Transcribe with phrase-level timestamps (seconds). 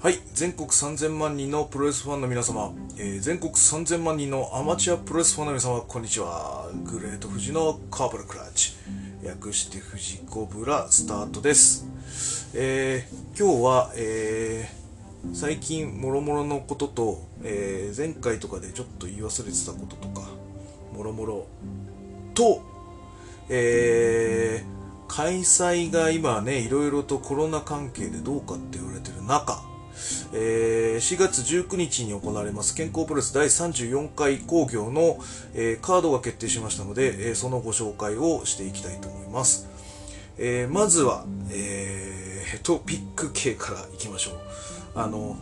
[0.00, 6.70] はい、全国3000万人のプロレスファンの皆様、えー全国3000万人のアマチュアプロレスファンの皆様、こんにちは。
[6.84, 8.74] グレート富士のカーブルクラッチ、
[9.24, 11.84] 略して富士コブラスタートです。
[12.54, 20.28] えー今日は、えー最近もろもろのことと、えー前回とかでちょっと言い忘れてたこととか、
[20.94, 21.46] もろもろ
[22.34, 22.62] と、
[23.48, 24.78] えー
[25.08, 29.60] 開催が今ね、いろいろとコロナ関係でどうかって言われてる中、
[30.40, 35.18] えー4月19日に行われます健康プロレス第34回興行の、
[35.54, 39.66] えーカードが決定しましたので、えーそのご紹介をしていきたいと思います。
[40.38, 44.34] えーまずは、えートピック系からいきましょう。
[44.94, 45.36] あの、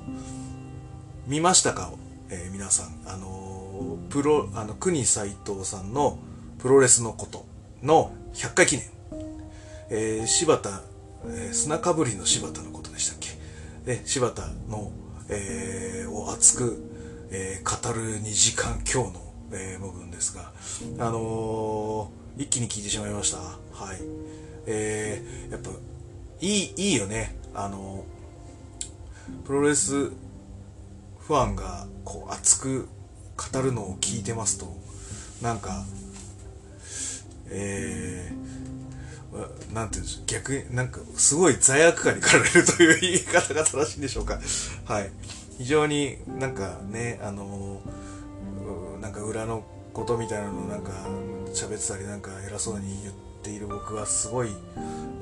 [1.27, 1.93] 見ましたか、
[2.31, 2.97] えー皆さん。
[3.07, 6.19] あのプロ、あの、国斎藤さんの
[6.59, 7.45] プロレスのこと
[7.83, 8.87] の100回記念。
[9.91, 10.83] えー柴田、
[11.27, 13.36] えー砂かぶりの柴田のことでしたっけ？
[13.87, 14.91] で、柴田の、
[15.29, 16.83] えーを熱く、
[17.31, 20.53] えー語る2時間今日の、えー部分ですが、
[20.99, 23.39] あのー一気に聞いてしまいました。
[23.39, 23.99] はい。
[24.67, 25.71] えーやっぱ、
[26.41, 27.37] いい、いいよね。
[27.55, 28.05] あの
[29.45, 32.89] プロレスファンがこう熱く
[33.53, 34.67] 語るのを聞いてますと
[35.43, 35.85] なんか
[37.49, 38.46] えー
[39.73, 44.39] なんていうんでしょう逆になんかすごい罪悪感に駆られるという言い方が正しいんでしょうか。
[44.85, 45.11] はい。
[45.59, 47.81] 非常になんかねあの
[48.99, 50.91] うなんか裏のことみたいなのをなんか
[51.55, 54.51] 喋ってたりなんか偉そうに言っている僕はすごい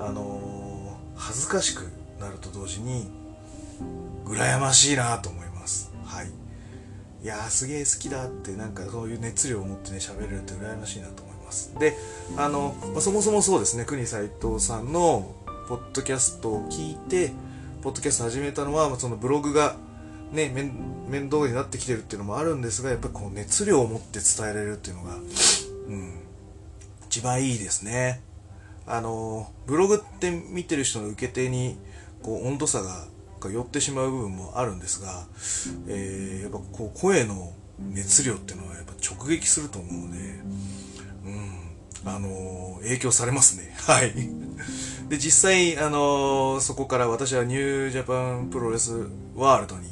[0.01, 1.89] あの恥ずかしく
[2.21, 3.09] なると同時に
[4.25, 5.93] 羨ましいなと思います。
[6.05, 6.29] はい。
[7.23, 11.34] いやーすげえ好きだってなんかそういう熱量を持ってね喋れるって羨ましいなと思います。
[11.79, 11.97] で
[12.37, 15.35] あの、まあそもそもそうですね国斎藤さんの
[15.69, 17.33] ポッドキャストを聞いて
[17.83, 19.77] ポッドキャスト始めたのはまあそのブログが
[20.33, 20.51] ね
[21.09, 25.19] 面倒になってきてるっていうのもあるんですがやっぱりこう熱量を持って伝えられるっていうのがう
[25.95, 26.21] ん
[27.07, 28.23] 一番いいですね。
[28.87, 31.79] あのブログって見てる人の受け手に
[32.23, 33.07] こう温度差が
[33.41, 35.27] が寄ってしまう部分もあるんですが、
[35.87, 40.19] えーやっぱこう声の熱量っていうのはやっぱ直撃すると思うので、
[41.25, 43.75] うん、あの影響されますね。
[43.87, 44.15] はい。
[45.09, 48.93] で、実際、あのそこから私はニュージャパンプロレス
[49.35, 49.89] ワールドに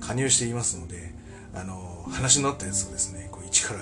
[0.00, 1.14] 加入していますので、
[1.54, 3.80] あの話のあったやつをですね、こう一から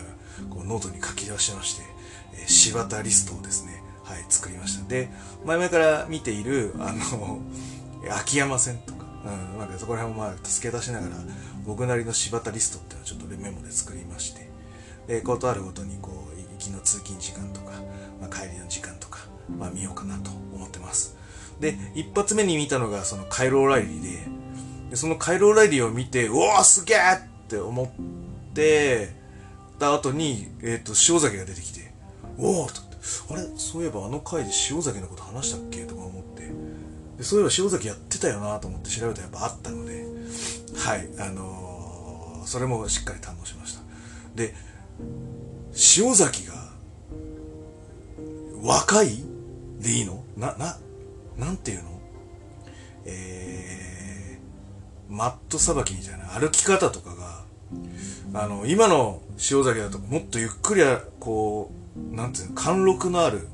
[0.50, 1.82] こうノートに書き出しまして、
[2.34, 4.88] え柴田リストをですね、はい、作りました。
[4.88, 5.08] で、
[5.44, 7.40] 前々から見ている、あの、
[8.10, 11.16] 秋山戦とか、うん、なんかそこら辺もまあ助け出しながら、
[11.64, 14.48] 僕なりの柴田リストっていうのをちょっとメモで作りまして、
[15.06, 16.23] で、ことあるごとにこう、
[16.64, 17.72] きの通勤時間とか、
[18.20, 19.20] まあ、帰りの時間とか、
[19.58, 21.16] まあ見ようかなと思ってます。
[21.60, 24.08] で、一発目に見たのがそのカイロライリーで、
[24.90, 27.88] でそのカイロライリーを見て、うわーすげーって思っ
[28.54, 29.14] て、
[29.78, 31.92] た後に、えっ、と、塩崎が出てきて、
[32.38, 32.80] おおと、
[33.30, 33.42] あれ？
[33.56, 35.84] そういえばあの回で塩崎のこと話したっけ？
[35.84, 36.50] とか思って、
[37.18, 40.06] でそういえば塩崎やってたよなと思って調べたらやっぱあったので、
[40.76, 41.64] はい、あのー
[42.46, 43.80] それもしっかり堪能しました。
[44.34, 44.54] で、
[45.96, 46.54] 塩崎が、
[48.62, 49.24] 若い？
[49.80, 50.24] でいいの？
[50.36, 50.78] な、な、
[51.36, 52.00] なんていうの？
[53.06, 57.44] えー、マットさばきみたいな歩き方とかが、
[58.40, 59.20] あの、今の
[59.50, 60.82] 塩崎だともっとゆっくり、
[61.20, 61.70] こ
[62.12, 63.48] う、なんていうの、貫禄のある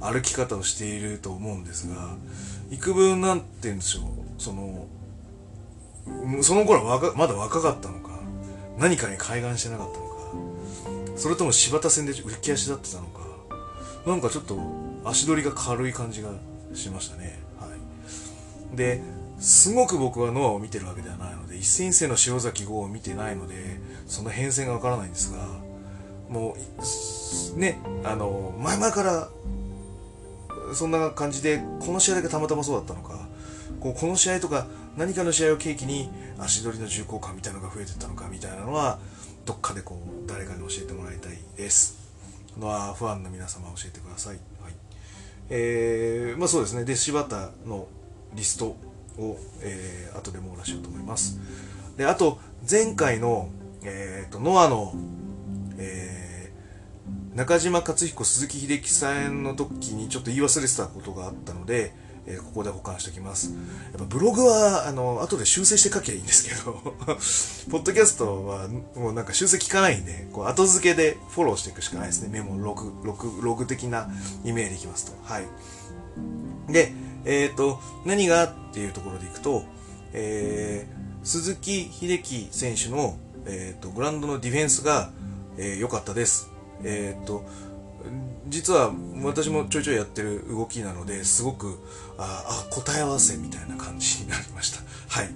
[0.00, 2.16] 歩き方をしていると思うんですが、
[2.70, 4.04] 幾分なんて言うんでしょう、
[4.42, 4.86] その、
[6.42, 8.18] その頃はまだ若かったのか、
[8.78, 10.15] 何かに開眼してなかったのか、
[11.16, 13.20] それとも柴田戦で浮き足立ってたのか、
[14.06, 14.58] なんかちょっと
[15.04, 16.30] 足取りが軽い感じが
[16.74, 17.38] しましたね。
[17.58, 17.68] は
[18.72, 18.76] い。
[18.76, 19.00] で、
[19.38, 25.38] すごく僕はノアを見てるわけではないので、一戦一戦の塩崎号を見てないので、その変遷がわからないんですが、
[26.28, 26.56] も
[27.54, 29.28] う、ね、あの、前々から、
[30.74, 33.26] そんな感じで、この試合だけたまたまそうだったのか、
[33.80, 38.98] こうこの試合とか何かの試合を契機に足取りの重厚感みたいなのが増えてったのかみたいなのは、
[39.46, 41.96] どっかでこう、誰かに教えてもらいたいです。
[42.58, 44.36] のは、ファンの皆様教えてください。
[44.60, 44.72] はい。
[45.50, 46.84] えー、まあそうですね。
[46.84, 47.86] で、柴田の
[48.34, 48.76] リスト
[49.18, 51.38] を、えー、後で網羅しようと思います。
[51.96, 53.48] で、あと、前回の、
[53.84, 54.94] えっ、と、ノアの、
[55.78, 61.94] えー、中島克彦、鈴木秀樹さんの時にちょっと言い忘れてたことがあったので、
[62.26, 63.52] えーここで保管しておきます。
[63.92, 66.72] やっぱブログは、あの、後で修正して書きゃいいんですけど、
[67.70, 72.28] ポッドキャストはもうなんか修正聞かないんで、こう後付けでフォローしていくしかないですね。
[72.30, 74.10] メモ、ログ、ログ、ログ的な
[74.44, 75.12] イメージでいきますと。
[75.22, 75.46] はい。
[76.68, 76.92] で、
[77.24, 79.64] えっ、と、何がっていうところでいくと、
[80.12, 85.12] えー、鈴木秀樹選手の、えーと、グラウンドのディフェンスが
[85.56, 86.48] 良、えー、かったです。
[86.82, 87.44] えっ、ー、と
[88.48, 91.78] 実は私もちょいちょいやってる動きなのですごく
[92.18, 94.80] ああ答え合わせみたいな感じになりました。
[95.08, 95.30] はい。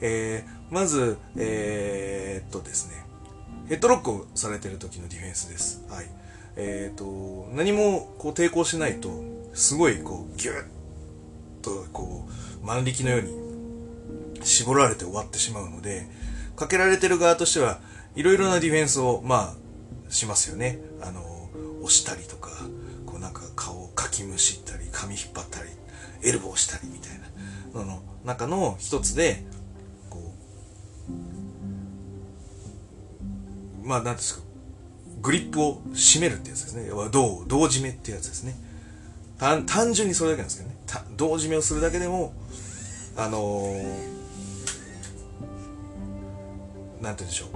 [0.00, 3.04] えー、まずえー、っとですね。
[3.68, 5.82] ヘッドロックをされてる時のディフェンスです。
[5.88, 6.06] はい。
[6.56, 9.22] えー、っと何もこう抵抗しないと
[9.54, 10.64] すごいこうギュッ
[11.62, 12.28] とこ
[12.62, 16.08] う万力のように絞られて終わってしまうので
[16.56, 17.80] かけられてる側としては
[18.16, 20.80] いろいろなディフェンスをまあしますよね。
[21.00, 21.48] あの
[21.82, 22.50] 押したりとか
[23.06, 25.70] こうなんか顔をかきむしったり髪引っ張ったり。
[26.22, 27.20] エルボーしたりみたいな。
[27.74, 29.44] のの中の一つで
[30.08, 30.32] こ
[33.84, 34.42] うまあ何ですか。
[35.22, 36.88] グリップを締めるってやつですね。
[36.88, 38.54] 銅銅締めってやつですね。
[39.38, 40.76] 単単純にそれだけなんですけどね。
[41.16, 42.34] 銅締めをするだけでも
[43.16, 43.82] あのー、
[47.02, 47.50] なんて言うんでしょう、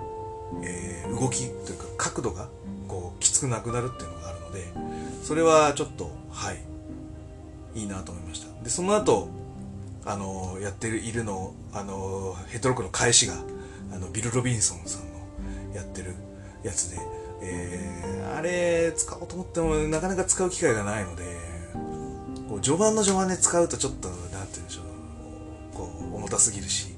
[0.64, 2.48] えー、動きというか角度が
[2.86, 4.72] こうきつくなくなるっていうのがあるので
[5.22, 6.73] それはちょっとはい。
[7.74, 9.28] いいなと思いましたでその後
[10.04, 13.34] あのやっているのあのヘッドロックの返しが
[13.92, 16.14] あのビル・ロビンソンさんのやってる
[16.62, 16.98] やつで、
[17.42, 21.24] えー、あれ使おうと思ってもなかなか使う機会がないので
[22.48, 26.94] こう序盤の序盤で使うとちょっとなんて言うんでしょうこう重たすぎるし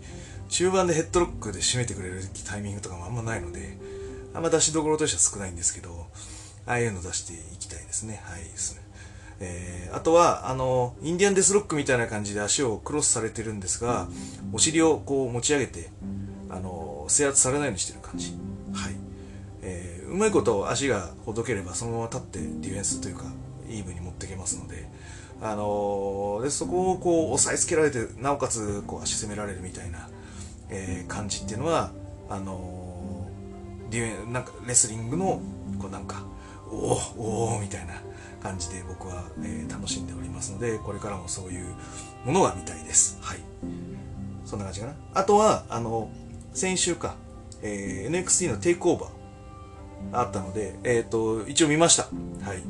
[0.49, 3.79] 中盤でヘッドロックで締めてくれるタイミングとかもあんまないので
[4.37, 6.07] あんま出しどころとしては少ないんですけど、
[6.67, 8.21] ああいうの出していきたいですね。
[8.23, 8.83] はい、ですね。
[9.41, 14.09] えー、あとは、あの、インディアンデスロックみたいな感じで足をクロスされてるんですが、
[14.53, 15.91] お尻をこう持ち上げて、
[16.49, 18.33] あの、制圧されないようにしてる感じ。
[18.73, 18.95] はい。
[19.63, 23.25] えー、うまいこと足がほどければ、そのまま立ってディフェンスというか、
[23.69, 24.89] イーブンに持っていけますので、
[25.43, 30.09] あのでそこをこう押さえつけられて、なおかつこう足攻められるみたいな、
[30.71, 31.93] えー、感じっていうのは、
[32.31, 33.27] あの
[33.91, 35.41] デュなんかレスリングの
[35.79, 36.25] こうなんか
[36.71, 37.95] おおおおみたいな
[38.47, 41.75] 感じで僕は、えー、楽しんでおりますのでこれからもそういう
[42.25, 43.19] ものが見たいです。
[43.21, 43.39] はい。
[44.45, 44.95] そんな感じかな。
[45.15, 46.11] あとはあの
[46.53, 47.17] 先週か、
[47.63, 49.11] えー、NXT のテイクオーバー
[50.21, 52.05] あったので、えっ、ー、と一応見ました。
[52.05, 52.63] はい。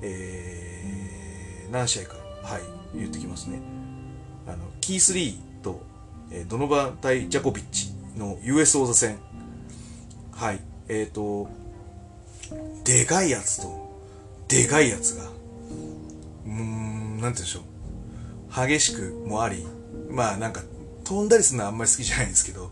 [0.00, 2.14] えー、何試合か。
[2.42, 2.62] はい。
[2.94, 3.60] 言ってきますね。
[4.46, 5.82] あのキース・リーと、
[6.30, 9.18] えー、ドノバ対ジャコビッチの US 王座戦。
[10.32, 10.60] はい。
[10.88, 11.48] えっ、ー、と、
[12.84, 13.83] でかいやつと、
[14.48, 15.24] でかいやつが、
[16.46, 17.64] うーん、なんて言うんでしょう。
[18.68, 19.66] 激しくもあり、
[20.10, 20.62] まあなんか、
[21.04, 22.70] 飛んだりするのはあんまり好きじゃないんですけど、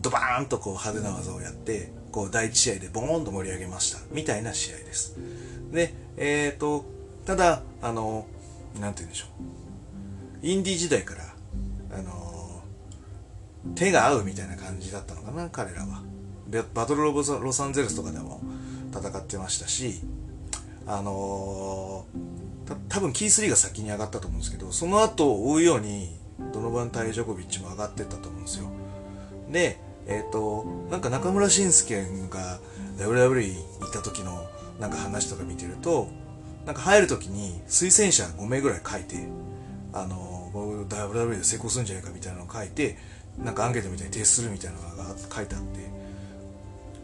[0.00, 3.98] ドバーンとこう派手な技をやって、こう第一試合でボーンと盛り上げました。
[4.12, 5.16] みたいな試合です。
[5.72, 6.84] で、えっ、ー、と、
[7.26, 8.26] ただ、あの、
[8.80, 9.26] なんて言うんでしょ
[10.42, 10.46] う。
[10.46, 11.34] インディー時代から、
[11.98, 12.62] あの、
[13.74, 16.02] 手が合うみたいな感じだったのかな、彼らは。
[16.74, 18.40] バトル・オブ・ロサンゼルスとかでも
[18.92, 20.00] 戦ってましたし、
[20.86, 26.16] あのー、多分キー3が先に上がったと思うんですけど、その後を追うように、
[26.52, 28.70] ドノバン・タイ・ジョコビッチも上がってったと思うんですよ。
[29.50, 31.94] で、えっ、ー、と、なんか中村慎介
[32.30, 32.60] が
[32.98, 34.48] WWE 行った時の
[34.78, 36.08] なんか話とか見てると、
[36.64, 39.26] なんか入る時に推薦者5名ぐらい書いて、
[39.92, 42.96] あの、WWE で成功するんじゃないかみたいなのを書いて、
[43.38, 45.80] なんかアンケートみたいに提出するみたいなのが書いてあって、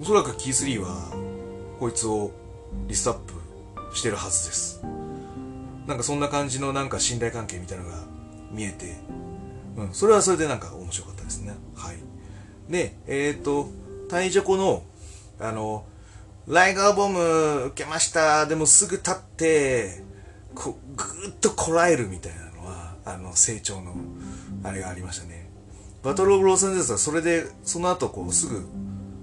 [0.01, 1.12] おそらくキー3は
[1.79, 2.31] こいつを
[2.89, 3.42] リストアップ
[3.95, 4.83] してるはずです。
[5.87, 7.97] なんかそんな感じのなんか信頼関係みたいなのが
[8.51, 8.97] 見えて、
[9.77, 11.55] うん、それはそれでなんか面白かったですね。
[11.75, 11.97] はい。
[12.71, 13.69] でえっ、ー、と
[14.09, 14.83] タイジャコの
[15.41, 15.85] あの
[16.47, 18.47] ライガーボム受けました。
[18.47, 20.03] でもすぐ立って
[20.55, 23.95] こぐーっとこらえるみたいなのはあの成長の
[24.63, 25.51] あれがありましたね。
[26.03, 28.67] バトル・オブ・ローサンゼルスはそれでその後こうすぐ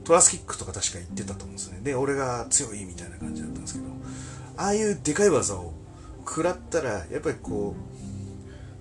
[0.05, 1.81] トラスキックとか確か言ってたと思うんですよね。
[1.83, 3.88] で俺が強いみたいな感じだったんですけど。
[4.59, 5.71] ああいうでかい技を
[6.27, 7.75] 食らったらやっぱりこ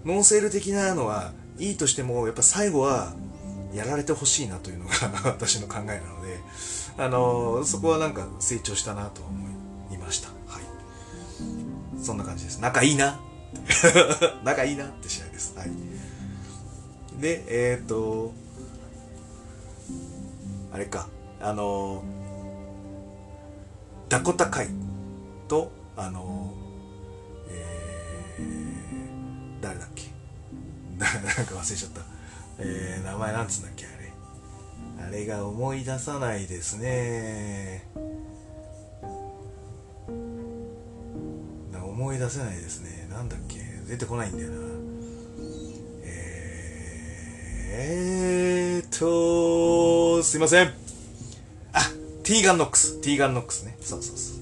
[0.05, 3.15] うノンセール的なのはいいとしてもやっぱ最後は
[3.73, 4.93] やられてほしいなというのが
[5.31, 6.41] 私の考えなので
[6.99, 9.49] あのー、そこはなんか成長したなと思
[9.93, 10.31] いました。
[10.49, 10.63] はい。
[12.03, 12.59] そんな感じです。
[12.59, 13.21] 仲いいな。
[14.43, 15.55] 仲いいなって試合です。
[15.57, 15.71] はい。
[17.21, 18.33] でえっ、ー、と
[20.73, 21.09] あれか。
[21.41, 22.03] あの
[24.09, 24.88] ダコタイ。
[25.49, 26.53] とあの
[27.49, 30.05] えー、誰だっけ？
[30.99, 31.11] なん
[31.47, 32.01] か忘れちゃった
[32.61, 35.07] えー、名前なんつうんだっけあれ？
[35.07, 37.89] あれが思い出さないですね
[41.83, 43.59] 思い出せないですねなんだっけ？
[43.89, 44.57] 出てこないんだよな
[47.71, 50.69] ええーと、すいません。
[51.73, 51.81] あ、
[52.25, 53.01] ティーガンノックス。
[53.03, 53.77] ティーガンノックスね。
[53.81, 54.38] そうそうそう。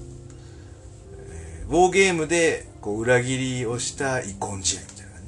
[1.67, 5.21] ウォーゲームで、こう、裏切りをした遺恨試合みたいな感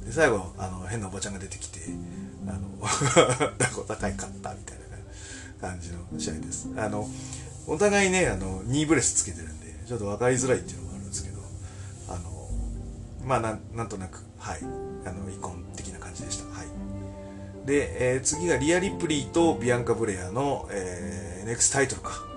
[0.00, 0.06] じ。
[0.06, 1.80] で、最後、あの、変なおばちゃんが出てきて、
[2.46, 2.60] あの、
[3.58, 4.78] ダコ高いかったみたい
[5.60, 6.68] な感じの試合です。
[6.76, 7.08] あの、
[7.66, 11.40] お互いね、あの、ニーブレスつけてるんで、ちょっと分かりづらいっていうのもあるんですけど、
[12.08, 12.48] あの、
[13.24, 14.60] まあ、なん、なんとなく、はい、
[15.06, 16.44] あの、遺恨的な感じでした。
[16.44, 16.66] はい。
[17.66, 22.27] で、えー、次がリア・リプリーとビアンカ・ブレアの、えー、ネクスタイトルか。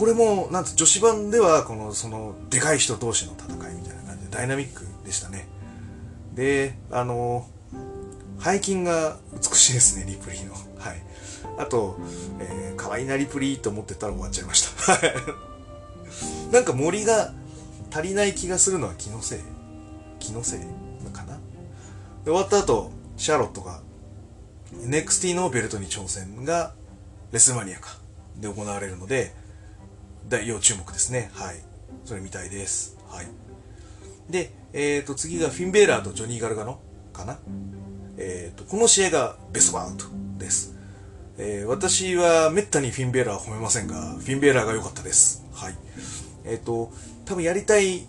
[0.00, 5.46] これも、なんと女子版では、この、その、でかい人同士の戦いみたいな感じでダイナミックでしたね。
[6.32, 7.46] で、あの、
[8.42, 10.54] 背筋が美しいですね、リプリーの。
[10.54, 10.58] は
[10.94, 11.02] い。
[11.58, 11.98] あと、
[12.38, 15.02] えー、可愛いなリプリーと思ってたら終わっちゃいました。
[16.50, 17.34] なんか森が
[17.92, 19.38] 足りない気がするのは気のせい
[20.18, 20.60] 気のせい
[21.12, 21.34] かな
[22.24, 23.82] で終わった後、シャーロットが
[24.72, 26.72] NXT のベルトに挑戦が
[27.32, 27.98] レスマニアか
[28.38, 29.38] で行われるので
[30.30, 31.28] 大要注目ですね。
[31.34, 31.56] はい。
[32.04, 32.96] それみたいです。
[33.08, 33.26] はい。
[34.30, 36.78] で、えー、と次がフィンベーラーとジョニー・ガルガノ
[37.12, 37.38] かな。
[38.16, 40.04] えー、とこの試合がベストバウント
[40.38, 40.76] です、
[41.38, 45.44] えー、私はめったにフィンベーラーは褒めませんがフィンベーラーが良かったです。
[45.52, 45.74] はい。
[46.44, 46.92] えっ、と
[47.24, 48.04] 多分やりたい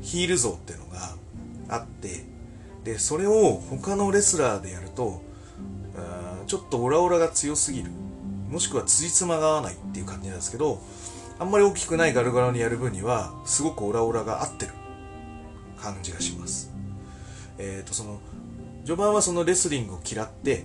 [0.00, 1.16] ヒール像っていうのが
[1.68, 2.24] あって
[2.84, 5.20] でそれを他のレスラーでやると
[6.46, 7.90] ちょっとオラオラが強すぎる。
[8.48, 10.78] もしくは辻褄が合わないっていう感じなんですけど
[11.42, 14.72] あんまり大きくないガルガラにやる分にはすごくオラオラが合ってる。
[15.82, 16.70] 感じがします。
[17.58, 18.20] えっ、ー、とその
[18.84, 20.64] 序盤はそのレスリングを嫌って、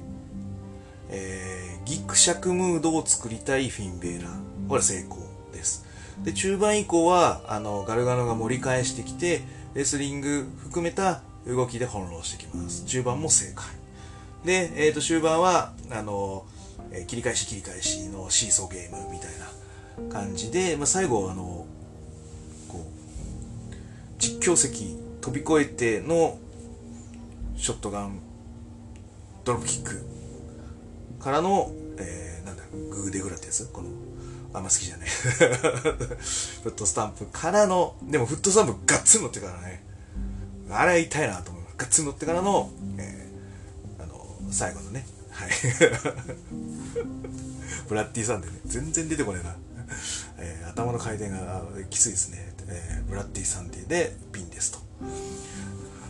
[1.10, 4.67] えー、ギクシャクムードを作りたいフィンベーラー。
[4.69, 5.17] これ成功
[5.51, 5.88] です。
[6.24, 9.41] で中盤以降はあのガルガノが盛り返してきて
[9.74, 12.86] レスリング含めた動きで翻弄してきます。
[12.86, 13.65] 中盤も正解。
[14.46, 16.46] で、えー、と終盤はあの、
[16.91, 19.48] えー、切り返し切り返しのシーソーゲームみたいな
[20.12, 21.66] 感じで、まあ、最後あの
[22.68, 23.74] こう
[24.20, 26.38] 実況席飛び越えての
[27.56, 28.20] ショットガン
[29.44, 30.06] ドロップキック
[31.20, 33.89] からの、えー、なんだグーデグラってやつこの
[34.54, 39.88] あんま好きじゃない フットスタンプからのでもフットスタンプガッツン乗ってからね
[40.70, 41.75] あれは痛いなと思います。
[41.77, 45.50] ガッツン乗ってからの、えー、あの、最後のね、はい。
[47.88, 49.56] ブラッディさんでね、全然出てこないな。
[50.39, 52.53] えー、頭の回転がきついですね。
[52.70, 54.79] えー、ブラッディサンデーでピンですと。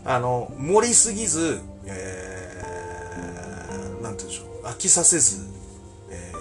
[0.05, 5.45] あの、盛りすぎず、えー、なんて言うんでしょう、飽きさせず、
[6.09, 6.33] え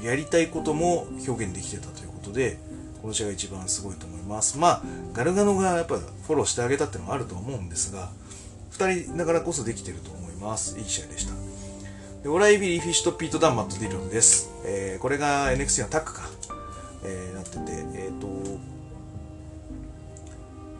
[0.00, 2.58] ー、やりたいことも表現できてたということで、
[3.02, 4.58] この試合が一番すごいと思います。
[4.58, 4.82] まあ、
[5.12, 8.10] ガルガノがやっぱフォローしてあげたっていうのはあると思うんですが、
[8.72, 10.78] 2人だからこそできてると思います。
[10.78, 11.34] いい試合でした。
[12.22, 14.50] でオライリー・フィッシュとピート・ダン・マット・リドルです。
[14.64, 16.30] えー、これが NXT のタッグか、
[17.04, 18.26] えー、なってて、え、ー、と、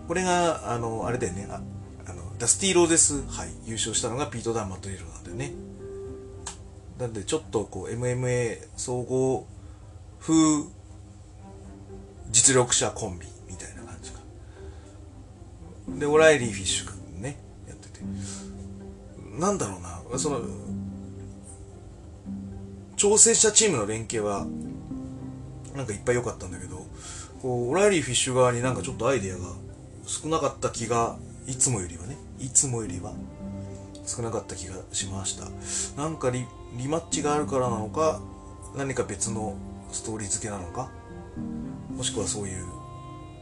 [0.08, 1.60] これが、あの、あれだよね、あ
[2.06, 5.52] あのダスティー・ローゼス杯優勝したのがピート・ダン・マト・ディロなんだよね。
[6.98, 9.46] なんで、ちょっとこう、MMA 総合
[10.20, 10.34] 風
[12.30, 14.20] 実力者コンビみたいな感じか。
[15.98, 17.38] でオライリー・フィッシュ君ね
[17.68, 18.00] やってて。
[19.38, 20.18] なんだろうな。
[20.18, 20.40] その
[22.96, 24.46] 調整したチームの連携は
[25.74, 26.86] なんかいっぱい良かったんだけど
[27.42, 29.48] こうオライリー・フィッシュ側になんかちょっとアイデアが
[30.06, 31.16] 少なかった気が
[31.46, 33.12] いつもよりはねいつもよりは
[34.06, 35.46] 少なかった気がしました。
[36.00, 36.46] なんかリ
[36.88, 38.20] マッチがあるからなのか
[38.76, 39.56] 何か別の
[39.92, 40.90] ストーリー付けなのか
[41.90, 42.64] もしくはそういう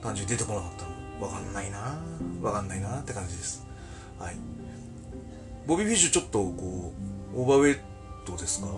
[0.03, 0.93] 感じで出てこなかったの
[1.27, 1.99] わかんないな
[2.41, 3.67] わかんないなって感じです。
[4.19, 4.37] はい。
[5.67, 6.93] ボビーフィッシュちょっとこ
[7.35, 7.79] うオーバーウェイ
[8.25, 8.69] トですか？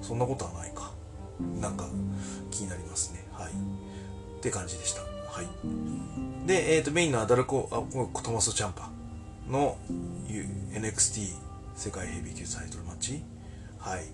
[0.00, 0.91] そんなことはないか。
[1.60, 1.86] なんか
[2.50, 3.24] 気になりますね。
[3.32, 3.52] はい。
[3.52, 5.02] って感じでした。
[5.02, 6.46] はい。
[6.46, 8.90] で、えーと、メインのアダルコあトマス・チャンパ
[9.48, 9.76] の
[10.72, 11.28] NXT
[11.74, 13.22] 世界ヘビー級タイトルマッチ
[13.78, 14.04] はい。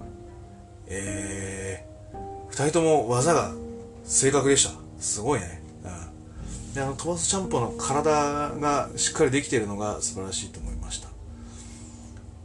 [0.86, 3.52] えー、2人とも技が
[4.04, 4.72] 正確でした。
[5.00, 5.62] すごいね。
[5.84, 6.74] うん。
[6.74, 11.08] で、あの、トマス・チャンポの体がしっかりできてるのが素晴らしいと思いました。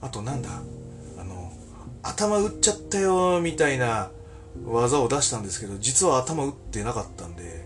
[0.02, 0.50] あと、なんだ？
[1.20, 1.54] あの、
[2.02, 4.12] 頭打っちゃったよ、みたいな
[4.66, 7.66] 技を出したんですけど、実は頭打ってなかったんで、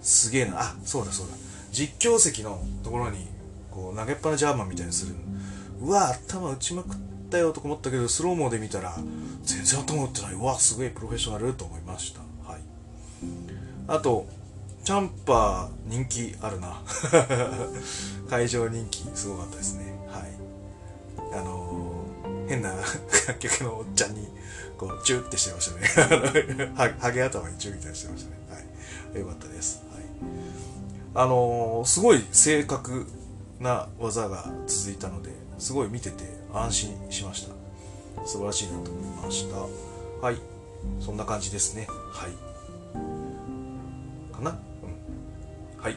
[0.00, 0.60] すげえな。
[0.60, 1.34] あ、そうだそうだ。
[1.72, 3.26] 実況席のところに、
[3.70, 5.14] こう、投げっぱなジャーマンみたいにする。
[5.80, 6.98] うわ、頭打ちまくっ
[7.30, 8.96] たよと思ったけど、スローモーで見たら、
[9.42, 10.34] 全然頭打ってない。
[10.34, 12.20] うわ、すごいプロフェッショナルと思いました。
[12.50, 12.60] はい。
[13.88, 14.26] あと
[14.84, 16.82] チャンパー人気あるな
[18.28, 21.61] 会場人気すごかったですねはいあの
[22.52, 22.74] 変な
[23.28, 24.28] 楽曲のおっちゃんに、
[24.76, 26.70] こう、チューってしてましたね。
[26.74, 28.36] はハゲ頭にチューみたいにしてましたね。
[28.50, 29.20] はい。
[29.20, 29.82] よかったです。
[29.90, 30.04] はい。
[31.14, 33.06] あのー、すごい正確
[33.58, 37.54] な技が続いたので、すごい見てて安心しました。
[38.26, 39.56] 素晴らしいなと思いました。
[40.26, 40.36] はい。
[41.00, 41.86] そんな感じですね。
[42.10, 42.32] はい。
[44.34, 44.50] かな？
[44.50, 45.82] うん。
[45.82, 45.96] はい。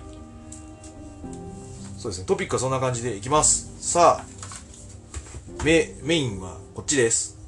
[1.97, 2.25] そうですね。
[2.25, 3.73] トピックはそんな感じでいきます。
[3.79, 4.25] さあ、
[5.65, 7.39] メメインはこっちです。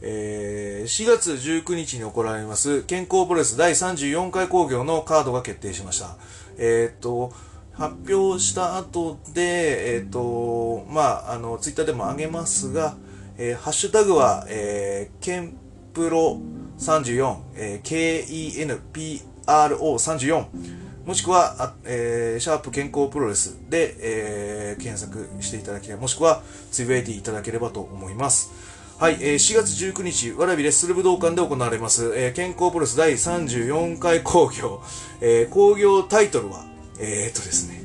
[0.00, 6.16] えー、4月19日に行われます健康プロレス第34回興行のカードが決定しました。
[6.58, 7.32] えっ、と、
[7.72, 12.94] 発表した後で、えっ、と、まあ、あの、ツイッターでも上げますが、
[13.36, 15.56] えー、ハッシュタグは、えー、ケン
[15.92, 16.38] プロ
[16.78, 18.80] 34、えー、
[19.46, 28.50] KENPRO34、もしくは、あえー、シャープ健康プロレスで、えー、検索していただければ、もしくは、つぶやいていただければと思います。
[28.98, 34.82] はい、えー、4月19日、わらびレッスル武道館で行われます、えー、健康プロレス第34回興行、
[35.20, 36.64] えー、興行タイトルは、
[37.00, 37.84] えー、っとですね、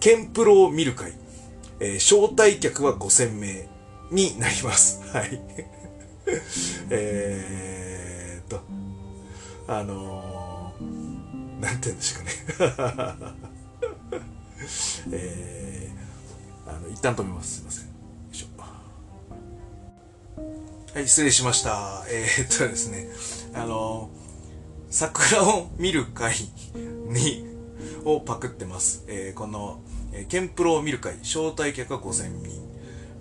[0.00, 1.12] ケンプロを見る会、
[1.80, 3.68] えー、招待客は5000名
[4.12, 5.00] になります。
[5.12, 5.40] はい。
[6.90, 8.60] えーっと、
[9.66, 10.37] あのー、
[11.60, 12.24] なんて言うんでしょう
[12.76, 13.48] かね。
[15.12, 17.56] えー、あの、一旦止めます。
[17.56, 17.86] すいません
[18.32, 18.46] いしょ。
[18.60, 18.68] は
[21.00, 22.04] い、失礼しました。
[22.08, 23.08] えー、っとですね、
[23.54, 24.10] あの、
[24.90, 26.34] 桜を見る会
[27.08, 27.46] に、
[28.04, 29.04] をパクってます。
[29.08, 29.80] えー、この、
[30.12, 32.68] えー、ケンプロを見る会、招待客は5000人。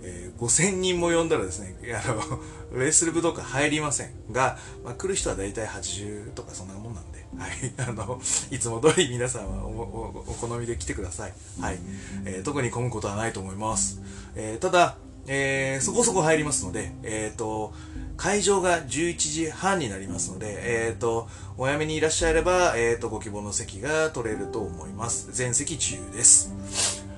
[0.03, 2.39] えー、5000人も呼んだらですね、あの、
[2.79, 7.03] レースル武道館入りませんが、まあ、来る人は大体80とかそんなもんなん、
[7.37, 8.19] はい、あの、
[8.51, 11.33] いつも通り皆さんはおおお好みで来てください。
[11.59, 11.79] はい、
[12.25, 14.01] えー、特に混むことはないと思います。
[14.35, 17.73] えー、ただ、えー、そこそこ入りますので、え、ー、と、
[18.15, 25.29] 会場が11時半になりますので、え、ー、と、おやめにいらっしゃれば、えっ、と、ご希望の席が取れると思います。
[25.33, 26.53] 全席自由です。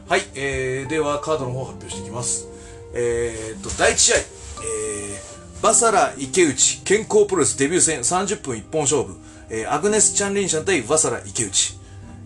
[0.08, 2.48] はい、えー、ではカードの方発表していきます。
[2.96, 9.18] えっ、と、第1試合、えー、バサラ池内健康プロレスデビュー戦30分一本勝負、
[9.50, 11.80] えー、アグネス・チャンリンシャン対バサラ池内。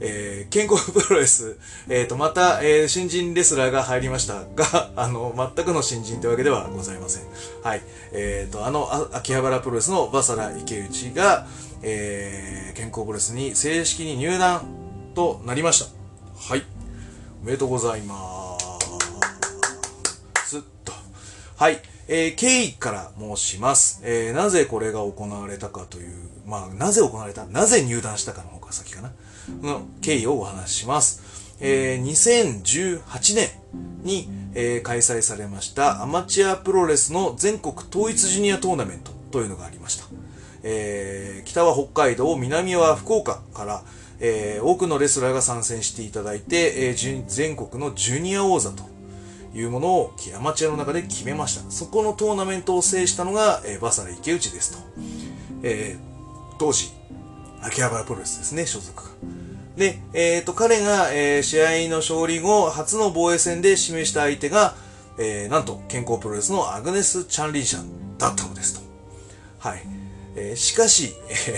[0.05, 1.57] えー、健康プロレス、
[1.87, 7.23] えっ、ー、と、また、えー、新人レスラーが入りましたが、 あの、全くの新人というわけではございません。
[7.63, 7.81] はい。
[8.11, 11.47] えっ、ー、と、あのあ、秋葉原プロレスのバサラ池内が、
[11.83, 14.65] えー、健康プロレスに正式に入団
[15.15, 15.85] となりました。
[16.53, 16.65] はい。
[17.41, 18.57] おめでとうございま
[20.45, 20.57] すす。
[20.57, 20.91] っと。
[21.55, 21.81] はい。
[22.15, 24.01] えー、経緯から申します。
[24.03, 26.13] えー、なぜこれが行われたかという、
[26.45, 27.47] まあ、なぜ行われた？
[27.47, 29.11] なぜ入団したかの方が先かな。
[29.63, 31.55] の経緯をお話しします。
[31.59, 33.49] えー、2018年
[34.03, 40.05] に、えー、開催されましたアマチュアプロレスの全国統一ジュニアトーナメントというのがありました。
[40.61, 43.83] えー、北は北海道、南は福岡から、
[44.19, 48.92] えー、多くのレスラーが参戦していただいて、えー、全国のジュニア王座と
[49.53, 51.69] いうものをアマチュアの中で決めました。
[51.71, 54.79] そこのトーナメントを制したのが、えー、バサラ池内ですと。
[55.63, 56.91] えー、当時、
[57.61, 59.09] 秋葉原プロレスですね、所属が。
[59.77, 64.75] で、えっ、ー、と、彼が、えー、試合の勝利後、初の防衛戦で示した相手が、
[65.19, 68.81] えー、なんと、健康プロレスのアグネス・チャンリンシャンだったのですと。
[69.59, 69.83] はい。
[70.35, 71.13] えー、しかし、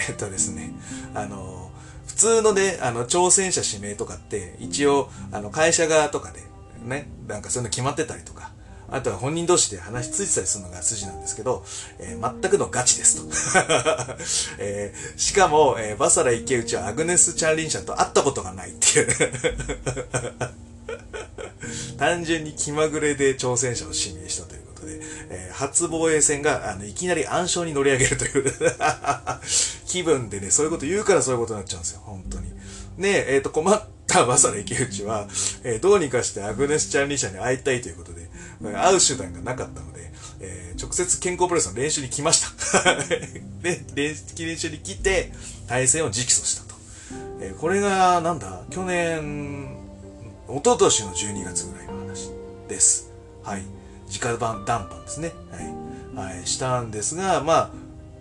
[0.10, 0.74] え、っとですね、
[1.14, 1.72] あの
[2.08, 6.42] 普通のね、あの、挑戦者指名とかって、一応、あの、会社側とかで、
[6.86, 8.52] ね、なんかそういうの決まってたりとか、
[8.90, 11.64] あとは本人同士で話しついてたりするのが筋なんですけど、
[12.00, 13.24] えー、全くのガチですと。
[14.60, 19.08] えー、しかも、えー、バサラ池内はアグネス・チャンリンシャンと会ったことがないっていう。
[21.98, 28.54] 単純に気まぐれで挑戦者を指名したということで、え、初防衛戦があのいきなり暗礁に乗り上げるという
[29.88, 32.52] 気分でね、そういうこと言うからそういうことになっちゃうんですよ、本当に。
[32.98, 33.84] ねえ、えっ、と、困っ
[34.16, 35.28] たバサラ池内は、
[35.64, 38.30] えー、どうにかしてアグネス・チャンリンシャンに会いたいということで、
[38.74, 42.42] 会う手段がなかったので、えー、直接健康プロレスの練習に来まし
[42.82, 42.96] た。
[43.62, 45.32] で、練習に来て、
[45.68, 46.76] 対戦を直訴したと。
[47.42, 49.76] えー、これが、なんだ、去年、
[50.48, 52.30] 一昨年の12月ぐらいの話
[52.70, 53.10] です。
[53.44, 53.64] はい。
[54.08, 55.34] 直談談判ですね。
[56.16, 56.36] はい。
[56.36, 57.70] はい、したんですが、まあ、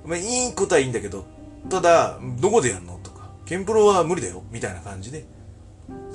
[0.04, 1.24] まあ、いいことはいいんだけど、
[1.70, 5.26] ただ、どこでやんのとか、ケンプロは無理だよ、みたいな感じで、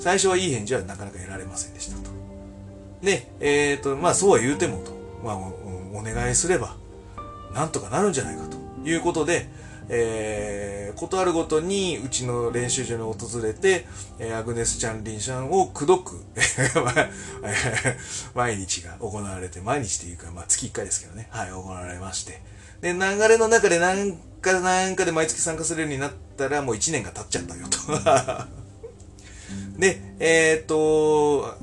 [0.00, 2.10] 最初はいい返事はなかなか得られませんでしたと。
[3.02, 6.76] で、えっ、ー、と、まあそうは言うてもと、まあお願いすれば、
[7.54, 8.56] なんとかなるんじゃないかと
[8.88, 9.48] いうことで、
[9.92, 13.86] えー、ことあるごとにうちの練習場に訪れて、
[14.20, 16.24] えー、アグネス・チャンリンシャンを口説く
[18.34, 22.40] 毎日が行われて、毎日っていうか、まあ月1回ですけどね、はい、行われまして。
[22.80, 27.76] で、流れの中で何かなんかで毎月参加するようになったらもう1年が経っちゃったよと。
[29.80, 31.56] で、えー、っと、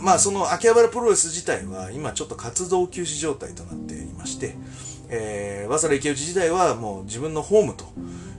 [0.00, 4.54] まあその秋葉原プロレス自体は今ちょっと活動休止状態となっていまして、
[5.08, 7.84] えー、早稲田池内時代はもう自分のホームと、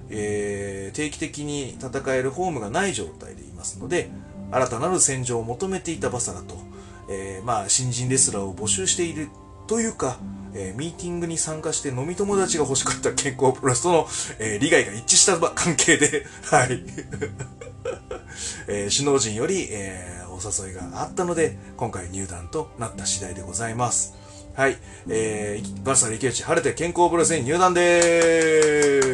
[0.09, 4.09] えー、定期的に戦えるホームがない状態でいますので、
[4.51, 6.55] 新たなる戦場を求めていたバサラと、
[7.09, 9.27] えー、まあ新人レスラーを募集している
[9.67, 10.19] というか、
[10.53, 14.07] えー、ミーティングに参加して飲み友達が欲しかった健康プロレスとの、
[14.39, 16.81] えー、利害が一致した関係で、はい。
[18.67, 24.15] えー、首脳陣より、えー、お誘いがあったので、今回入団となった次第でございます。
[24.55, 24.77] はい。
[25.07, 28.01] えー、バルサ池内晴れて健康プロレスに入団で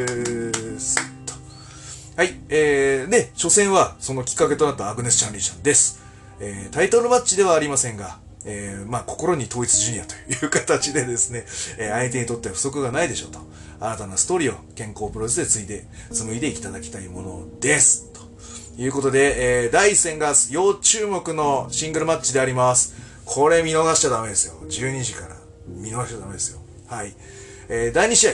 [0.08, 0.98] ーす。
[2.16, 2.34] はい。
[2.48, 6.02] えー、で、初戦はそのきっかけとなったアグネス・チャンリーちゃんです。
[6.40, 11.46] えー、タイトルマッチではありませんが、えー、まあ、心に統一ジュニアという形でですね、
[11.78, 13.40] えー、相手にとっては不足がないでしょうと。
[13.80, 18.13] 新たなストーリーを健康プロレスで継いで、紡いでいただきたいものです。
[18.78, 22.96] いうことで、えー、第1戦が要注目のシングルマッチであります。
[23.26, 24.56] これ見逃しちゃダメですよ。
[24.68, 25.36] 12時から。
[25.68, 26.60] 見逃しちゃダメですよ。
[26.88, 27.14] はい。
[27.70, 28.32] えー、第2試合、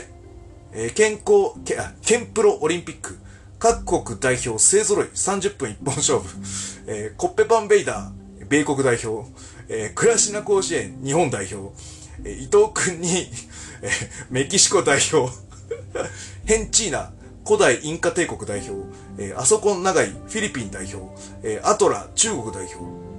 [0.74, 3.18] えー、健康、けあ、ケンプロオリンピック、
[3.60, 5.08] 各国代表勢揃い。
[5.08, 6.38] 30分一本勝負、
[6.88, 9.30] えー、コッペパンベイダー、米国代表、
[9.68, 11.04] えー、クラシナ甲子園。
[11.04, 11.76] 日本代表、
[12.24, 13.28] えー、伊藤君に、
[13.82, 13.90] えー、
[14.30, 15.32] メキシコ代表、
[16.46, 17.12] ヘンチーナ、
[17.46, 18.86] 古代インカ帝国代表、
[19.20, 21.12] えー、あそこ長いフィリピン代表、
[21.44, 22.78] えー、アトラ中国代表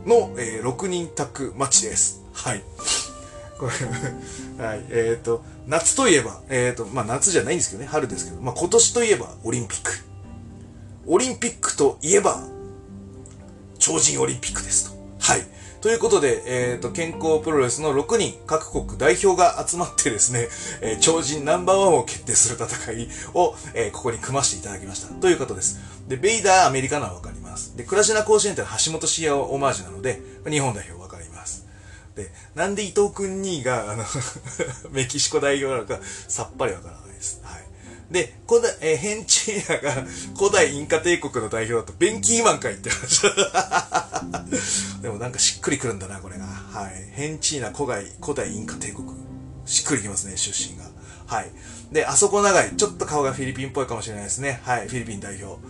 [0.09, 2.23] の、えー、6人タッグマッチです。
[2.33, 2.63] はい。
[3.59, 3.73] これ
[4.65, 9.93] はい、えっ、ー、と、夏といえば、えっ、ー、と、まあ夏じゃないんですけどね、春ですけど、まあ今年といえばオリンピック。
[11.07, 12.43] オリンピックといえば、
[13.79, 14.97] 超人オリンピックですと。
[15.19, 15.47] はい。
[15.81, 20.49] ということで、えっ、ー、と、健康プロレスの6人、各国代表が集まってですね、
[20.83, 25.15] えー、超人ナンバーワンを決定する戦いを、えー、ここに組ませていただきました。
[25.15, 25.81] ということです。
[26.07, 27.79] で、ベイダーアメリカのはわかります。
[27.79, 31.67] で、クラシナ甲子園って橋本シアオマージュなので、日本代表わかります。
[32.15, 34.05] で、なんで伊藤君2位が、あの
[34.93, 37.41] メキシコ代表なのか、さっぱりわからないです。
[37.43, 37.70] はい。
[38.11, 40.05] で、古代、えー、ヘンチーナが
[40.37, 43.23] 古代インカ帝国の代表だとベンキーマンかいって話。
[45.01, 46.45] でもなんかしっくりくるんだな、これが。
[46.45, 47.11] はい。
[47.13, 49.09] ヘンチーナ古代、古代インカ帝国。
[49.65, 50.85] しっくりきますね、出身が。
[51.27, 51.53] はい。
[51.93, 52.77] で、あそこ長い。
[52.77, 54.61] ちょっと顔がフィリピンっぽいかもしれないですね。
[54.65, 54.89] はい。
[54.89, 55.61] フィリピン代表。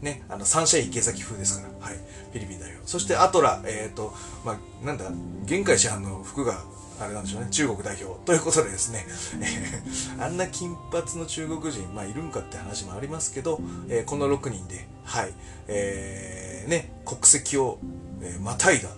[0.00, 0.22] ね。
[0.28, 1.86] あの、サンシャイン池崎風ですから。
[1.86, 1.96] はい。
[1.96, 2.88] フィリピン代表。
[2.88, 5.06] そしてアトラ、えっ、ー、と、まあ、なんだ、
[5.44, 6.62] 限界市販の服が
[7.00, 8.18] あれなんでしょうね、中国代表。
[8.24, 9.06] ということでですね、
[9.40, 15.32] えー、あんな金髪の中国人、まあいるんかって話もありますけど、えー、この6人で、はい、
[15.68, 17.78] えー、ね、国籍を、
[18.22, 18.88] えー、またいだ、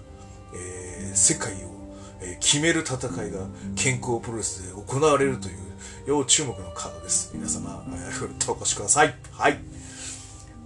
[0.54, 1.56] えー、世界を、
[2.20, 5.56] えー、決める戦いが健康プロレスで行われるという
[6.06, 7.30] 要注目のカードです。
[7.34, 9.14] 皆様、えー、とお越しください。
[9.32, 9.58] はい。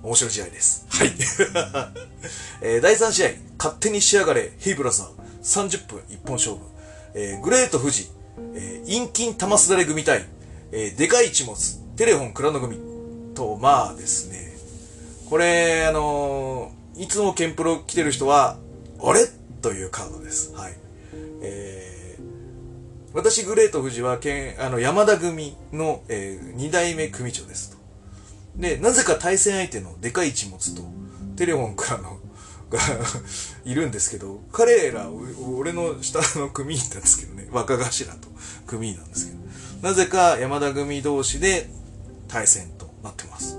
[0.03, 0.87] 面白い試合です。
[0.91, 1.13] はい。
[2.61, 5.09] えー、第3試合、勝手に仕上がれ、ヘイブラザー、
[5.43, 6.74] 30分一本勝負。
[7.15, 8.11] えー、グレート富士、
[8.55, 10.27] えー、陰金玉すだれ組対、
[10.73, 11.57] えー、でかい一物、
[11.97, 12.79] テレフォン蔵の組
[13.35, 14.53] と、まあですね、
[15.31, 18.59] これ、あのー、いつもケンプロ来てる人は、
[19.01, 19.29] あれ？
[19.63, 20.53] というカードです。
[20.55, 20.77] はい。
[21.41, 27.77] えー、私、グレート富士は、けんあの、山田組の、えー、二代目組長ですと。
[28.57, 30.83] で、なぜか対戦相手のでかい一物と、
[31.37, 32.19] テレフォンからの
[32.75, 32.81] が
[33.65, 35.09] いるんですけど、彼ら、
[35.57, 38.29] 俺の下の組員なんですけどね、若頭と
[38.67, 39.39] 組員なんですけど、
[39.89, 41.69] なぜか山田組同士で
[42.29, 43.59] 対戦となってます。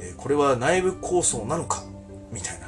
[0.00, 1.84] えー、これは内部構想なのか？
[2.32, 2.66] みたいな、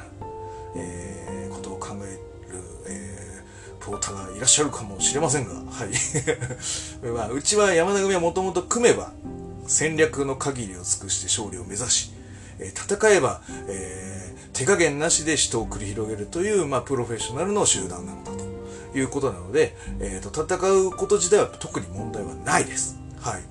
[0.75, 2.13] えー、ことを考え
[2.51, 5.89] る、えー、ポーターがいらっしゃるかもしれませんが、はい。
[7.15, 9.13] まあ、うちは山田組はもともと組めば、
[9.67, 12.11] 戦略の限りを尽くして勝利を目指し、
[12.59, 14.13] え、戦えば、えー
[14.53, 22.99] 手加減なしで死闘を繰り広げるという、まあ、プロフェッショナルの集団なんだということなので、えーと、戦うこと自体は特に問題はないです。
[23.19, 23.41] はい。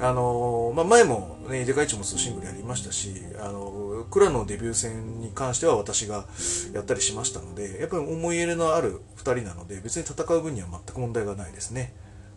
[0.00, 6.26] あのー、まあ、前もね、デカイチモスシングルやりましたし、あのー、クラのデビュー戦に関しては私が
[6.74, 11.94] やったりしましたので、やっぱり思い入れのある二人なので、別に戦う分には全く問題がないですね。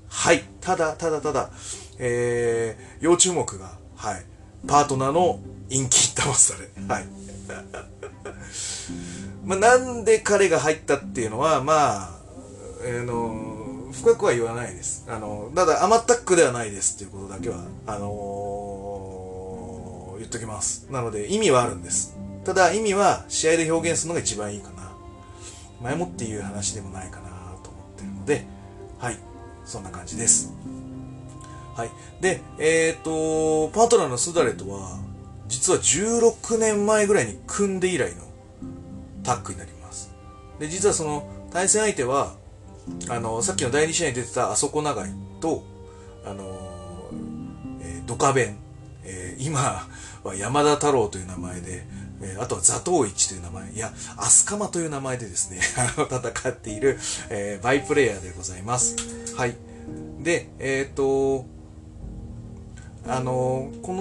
[0.07, 0.43] はい。
[0.61, 1.49] ただ、ただ、ただ、
[1.97, 4.25] えー、要注目が、はい。
[4.67, 6.69] パートナーの陰気騙され。
[6.87, 7.05] はい。
[9.45, 12.19] まあ、なんで彼が入ったっていうのは、まあ、
[12.83, 15.05] あの、深くは言わないです。
[15.07, 19.17] あの、ただ、アマタックではないですっていうことだけは、あの
[20.17, 20.87] 言っときます。
[20.91, 22.17] なので意味はあるんです。
[22.43, 24.91] ただ意味は試合で表現するのが一番いいかな。
[25.81, 27.29] 前もっていう話でもないかな
[27.63, 28.45] と思ってるので、
[28.99, 29.17] はい。
[29.65, 30.53] そんな感じです。
[31.77, 31.91] はい。
[32.19, 34.97] で、えっ、ー、と、パートナーのスダレとは、
[35.47, 38.23] 実は16年前ぐらいに組んで以来の
[39.23, 40.11] タッグになります。
[40.59, 42.33] で、実はその対戦相手は、
[43.09, 45.63] あの、さっきの第2試合に出てたあそこ長いと、
[46.25, 47.11] あの、
[47.81, 48.57] えー、ドカベン、
[49.03, 49.87] えー、今
[50.23, 51.85] は山田太郎という名前で、
[52.23, 55.59] えー、あとは座頭市という名前、いや、アスカマという名前でですね、
[55.95, 56.97] 戦っている、
[57.29, 58.95] えー、バイプレイヤーでございます。
[59.35, 59.55] はい。
[60.19, 61.45] で、えっ、ー、と、
[63.07, 63.93] あの、こ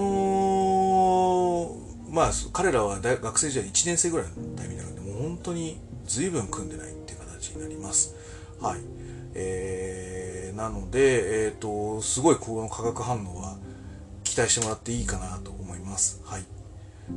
[2.09, 8.15] の、まあ、彼らは大学生時代1年生ぐらいのタイミングなので、もう本当に随分組んでないっていう形になります。
[8.61, 8.81] はい。
[9.35, 13.59] えー、なので、えっ、ー、と、すごいこの化学反応は
[14.25, 16.21] 期待してもらっていいかなと思います。
[16.25, 16.45] はい。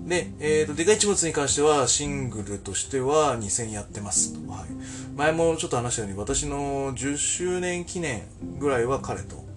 [0.05, 4.35] で、えっ、ー、と、デカイチ物に関しては、シングルとしては2戦やってます。
[4.47, 5.17] はい。
[5.17, 8.23] 前もちょっと話したように、私の10周年記念
[8.59, 9.48] ぐらいは彼と、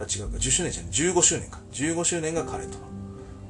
[0.00, 1.60] あ、違うか、10周年じゃない、15周年か。
[1.72, 2.76] 15周年が彼との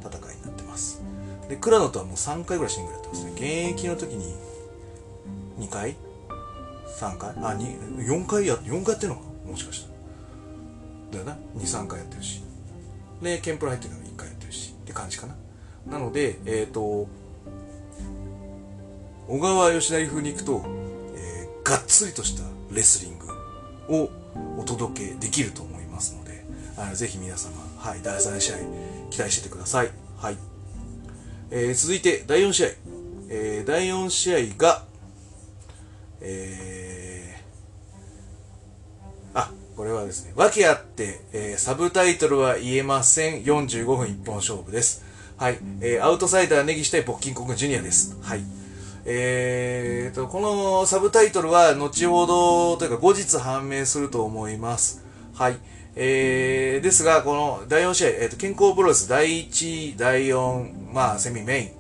[0.02, 1.00] 戦いになってます。
[1.48, 3.32] で、倉野とはもう3回ぐらいシングルやってますね。
[3.32, 3.42] 現
[3.78, 4.34] 役の時に
[5.58, 5.96] 2回
[6.98, 7.30] ?3 回？
[7.30, 9.22] あ、4回や、4回やってるのか？
[9.46, 9.84] もしかし
[11.10, 11.24] たら。
[11.24, 11.60] だよな。
[11.60, 12.42] 2、3回やってるし。
[13.22, 14.74] で、ケンプラ入ってるの1回やってるし。
[14.80, 15.36] って感じかな。
[15.86, 17.08] なので、えっ、ー、と、
[19.28, 20.64] 小川義成風に行くと、
[21.14, 22.42] えー、がっつりとした
[22.74, 23.28] レスリング
[23.94, 24.10] を
[24.58, 25.69] お届けできると思います、
[26.80, 28.56] あのぜひ皆様、はい、第3試合
[29.10, 29.90] 期待しててください。
[30.16, 30.38] はい。
[31.50, 32.68] えー、続いて、第4試合。
[33.28, 34.84] えー、第4試合が、
[36.22, 43.44] えー、あ、これはですね、訳あって、えー、サブタイトルは言えません。
[43.44, 45.04] 45分一本勝負です。
[45.36, 45.58] はい。
[45.82, 48.16] えー、アウトサイダーネギしたいポッキンコングジュニアです。
[48.22, 48.42] はい。
[49.04, 55.04] えーと、このサブタイトルは後ほどというか後日判明すると思います。
[55.34, 55.58] はい。
[55.96, 61.70] えー、ですが、この第4試合、えーと、健康プロス第1、第4、まあ、セミメイン、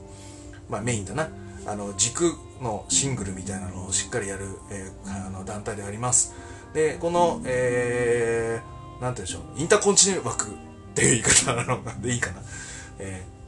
[0.68, 1.28] まあメインだな。
[1.66, 6.34] あの、軸のシングルみたいなのをしっかりやる、えー、あの団体であります。
[6.74, 10.48] で、この、えー、なんて言うんでしょう、インターコンチネ枠っ
[10.94, 12.42] ていう言い方なのでいいかな。
[12.98, 13.40] えー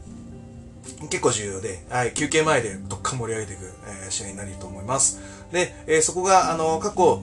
[1.08, 3.72] 結構重要で、はい、休憩前でどっか盛り上げていく、
[4.04, 5.20] えー、試合になると思います。
[5.50, 7.22] で、えー、そこが、あの、過去、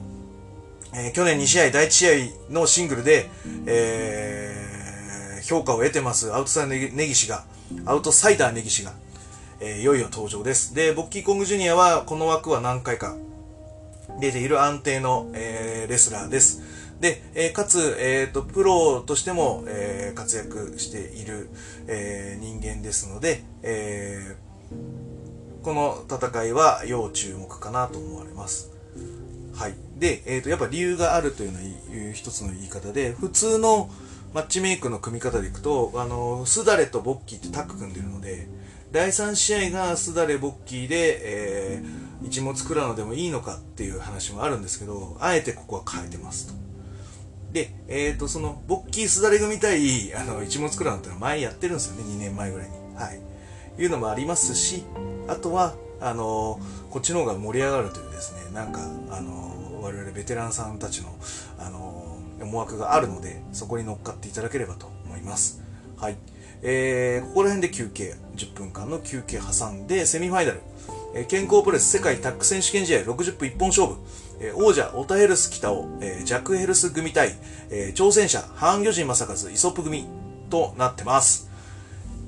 [0.92, 2.08] えー、去年2試合、第1試
[2.48, 3.28] 合のシングルで、
[3.66, 7.44] えー、評価を得てます、アウトサイダーネギシが、
[7.86, 8.92] アウトサイダーネギシが、
[9.60, 10.74] えー、いよいよ登場です。
[10.74, 13.16] で、ボッキーコングジュニアは、この枠は何回か
[14.18, 16.62] 出ている安定の、えー、レスラーです。
[17.00, 21.48] で、えー、かつ、えっ、ー、と、プロとしても、えー、活躍している、
[21.86, 28.70] えー、人間ですので、えー、この戦いは要注目かなと思われます。
[29.60, 29.74] はい。
[29.98, 33.90] で、えっ、ー、と、やっぱ理由があるというのは一つの言い方で、普通の
[34.32, 38.48] マッチメイクの組み方でいくと、あの、スダレとボッキーってタッグ組んでるので、
[38.90, 46.54] 第3試合がスダレボッキーで、えー、一物クラのでもいいのかっていう話もあるんですけど、あえてここは変えてますと。
[47.52, 52.74] で、えっ、ー、と、その、ボッキーすだれ組対、あの、一物クラウンっていうのは前やってるんですよね、2年前ぐらいに。
[52.96, 53.20] はい。
[53.78, 54.84] いうのもありますし、
[55.28, 61.14] あとは、あの、こっちの方が盛り上がるというですね、なんか、あの、我々ベテランさんたちの、
[61.58, 65.62] あの、思惑があるので、そこに乗っかっていただければと思います。
[65.96, 66.16] はい。
[66.62, 70.60] えー、ここら辺で休憩、10分間の休憩挟んで、セミファイナル、
[71.14, 73.96] えー、健康プレス世界タッグ選手権試合60分一本勝負、
[74.42, 77.34] え王者、オタヘルス北尾、えジャックヘルス組対、
[77.70, 80.06] え挑戦者、ハンギョジン正和、イソップ組
[80.48, 81.50] となってます。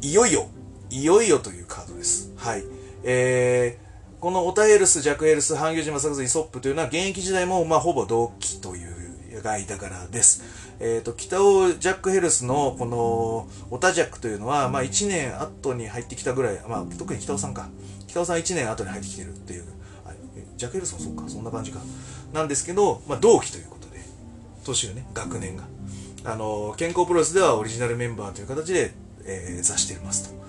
[0.02, 0.46] いよいよ、
[0.90, 2.30] いよいよというカードです。
[2.36, 2.64] はい。
[3.02, 3.91] えー、
[4.22, 10.44] このオタヘルス、ジャックヘルス、ハンギョジン正和、イソップというのは現役時代も、まあ、ほぼ同期という間柄です。
[10.78, 17.68] えっ、ー、と、北尾ジャックヘルスのこの、オタジャックというのは、まあ1年後に入ってきたぐらい、まあ特に北尾さんか。
[18.06, 19.64] 北尾さん1年後に入ってきてるっていう。
[20.56, 21.80] ジャケルソンそうかそんな感じか。
[22.32, 23.98] なんですけど、まあ、同期ということで
[24.64, 25.64] 年がね学年が。
[26.26, 30.41] あの健康プロレスではオリジナルメンバーという形で、えー、座していますと。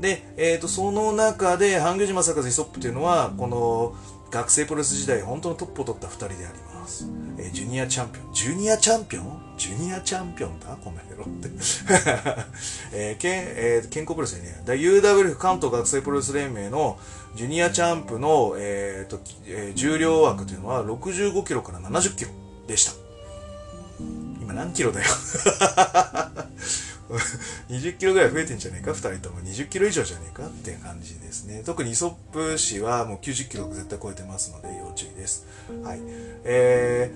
[0.00, 3.94] で、えーと、その中で半魚島坂イソップというのはこの
[4.30, 8.34] 学生プロレス時代本当のトップを取った2人であります、えー、ジュニアチャンピオン。
[8.34, 9.40] ジュニアチャンピオン？
[9.56, 10.76] ジュニアチャンピオンだ？
[10.82, 11.48] この野郎って。
[12.92, 16.98] えー、けん、えー、健康プロレスでね、UWF 関東学生プロレス連盟の
[17.36, 22.30] ジュニアチャンプの、えーとえー、重量枠というのは65キロから70キロ
[22.66, 22.92] でした。
[24.42, 25.06] 今何キロだよ？
[27.68, 30.46] 20キロぐらい増えてんじゃねえか ?2 人とも20キロ以上じゃねえか？
[30.46, 31.62] っていう感じですね。
[31.64, 35.44] 特にイソップ氏はもう90キロ絶対超えてますので要注意です。
[35.82, 36.00] はい。
[36.44, 37.12] え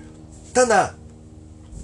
[0.51, 0.95] ー、ただ、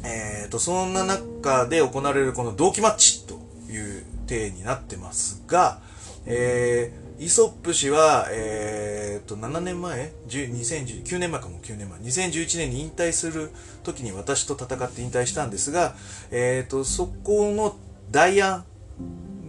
[0.03, 3.39] え、ー、と、そんな中で行われるこの同期マッチと
[3.69, 5.79] いう体になってますが、
[6.27, 11.99] えー、イソップ氏は、えー、と、7年前 ?2019 年前かも9年前。
[11.99, 13.51] 2011年に引退する
[13.83, 15.95] 時に私と戦って引退したんですが、
[16.31, 17.75] え、ー、と、そこの
[18.11, 18.65] 代案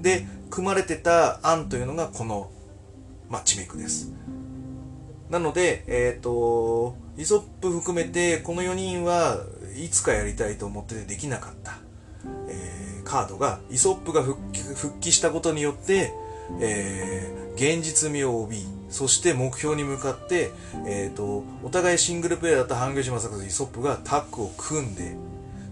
[0.01, 2.51] で組まれてた案というのがこの
[3.29, 4.13] マッチメイクです。
[5.31, 9.41] なので、えっ、ー、と、イソップ含めてこの4人は
[9.77, 11.79] いつかやりたいと思っててできなかった、
[12.49, 14.39] えー、カードがイソップが復
[15.01, 16.13] 帰したことによって、
[16.61, 20.51] えー、現実味を帯びそして目標に向かって、
[20.87, 25.17] えーと、お互いシングルプレイだった半魚島作とイソップがタッグを組んで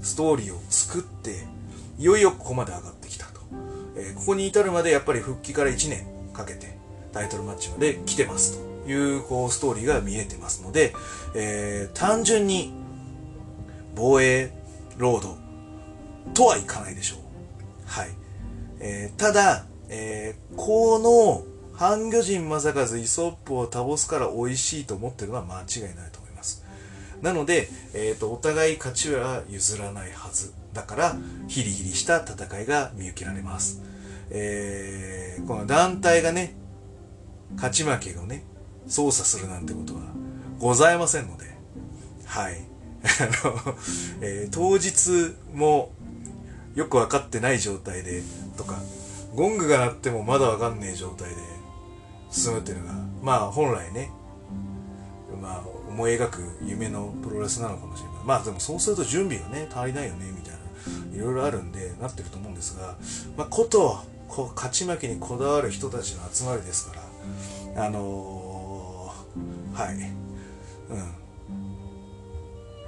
[0.03, 1.45] ストーリーを作って
[1.99, 3.41] いよいよここまで上がってきたと、
[3.97, 6.77] えー、ここに至るまでやっぱり復帰から1年かけて
[7.13, 10.93] タイトルマッチまで来てますというこうストーリーが見えてますので、
[11.35, 12.73] えー、単純に
[13.95, 14.53] 防衛
[14.99, 15.37] ロード
[16.35, 17.19] とはいかないでしょう。
[17.87, 18.09] はい。
[18.81, 21.45] えー、ただ、えー、この
[21.77, 26.65] 半魚人正和イソップを倒すから美味しいと思ってるのは間違いないと思います。
[27.23, 30.53] なので、えっ、ー、と、お互い勝ちは譲らないはず。
[30.75, 31.17] だから、
[31.49, 33.81] ヒリヒリした戦いが見受けられます。
[34.31, 36.55] えー、この団体がね、
[37.57, 38.45] 勝ち負けをね、
[38.87, 40.01] 操作するなんてことは
[40.59, 41.47] ございませんので、
[42.27, 42.65] はい。
[43.05, 43.77] あの、
[44.21, 45.93] えー、当日も
[46.75, 48.23] よく分かってない状態で、
[48.57, 48.79] とか、
[49.35, 51.37] ゴングが鳴ってもまだ分かんねえ状態で
[52.31, 54.11] 進むっていうのが、まあ本来ね、
[55.41, 58.17] まあ思い描く夢のプロレスなのかもしれない。
[58.25, 60.54] まあでもそうすると準備がね、足りないよね、みたいな、
[61.15, 62.97] いろいろあるんで、なってると思うんですが、
[63.37, 66.97] まあこと、こう勝ち負けにこだわる人たちの集まりですか
[67.77, 69.95] ら、あのー、はい。